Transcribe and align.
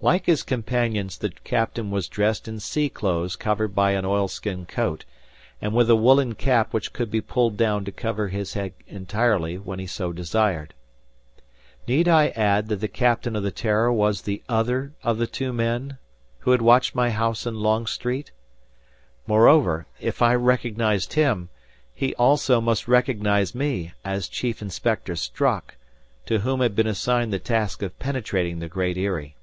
Like 0.00 0.26
his 0.26 0.44
companions 0.44 1.18
the 1.18 1.30
captain 1.42 1.90
was 1.90 2.06
dressed 2.06 2.46
in 2.46 2.60
sea 2.60 2.88
clothes 2.88 3.34
covered 3.34 3.74
by 3.74 3.94
an 3.94 4.04
oil 4.04 4.28
skin 4.28 4.64
coat, 4.64 5.04
and 5.60 5.74
with 5.74 5.90
a 5.90 5.96
woolen 5.96 6.36
cap 6.36 6.72
which 6.72 6.92
could 6.92 7.10
be 7.10 7.20
pulled 7.20 7.56
down 7.56 7.84
to 7.84 7.90
cover 7.90 8.28
his 8.28 8.54
head 8.54 8.74
entirely, 8.86 9.56
when 9.58 9.80
he 9.80 9.88
so 9.88 10.12
desired. 10.12 10.72
Need 11.88 12.06
I 12.06 12.28
add 12.36 12.68
that 12.68 12.76
the 12.76 12.86
captain 12.86 13.34
of 13.34 13.42
the 13.42 13.50
"Terror" 13.50 13.92
was 13.92 14.22
the 14.22 14.40
other 14.48 14.92
of 15.02 15.18
the 15.18 15.26
two 15.26 15.52
men, 15.52 15.98
who 16.38 16.52
had 16.52 16.62
watched 16.62 16.94
my 16.94 17.10
house 17.10 17.44
in 17.44 17.56
Long 17.56 17.84
street. 17.88 18.30
Moreover, 19.26 19.86
if 19.98 20.22
I 20.22 20.32
recognized 20.36 21.14
him, 21.14 21.48
he 21.92 22.14
also 22.14 22.60
must 22.60 22.86
recognize 22.86 23.52
me 23.52 23.94
as 24.04 24.28
chief 24.28 24.62
inspector 24.62 25.16
Strock, 25.16 25.74
to 26.26 26.38
whom 26.38 26.60
had 26.60 26.76
been 26.76 26.86
assigned 26.86 27.32
the 27.32 27.40
task 27.40 27.82
of 27.82 27.98
penetrating 27.98 28.60
the 28.60 28.68
Great 28.68 28.96
Eyrie. 28.96 29.34